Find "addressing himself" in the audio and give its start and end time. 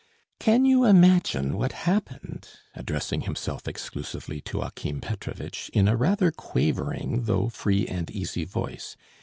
2.73-3.67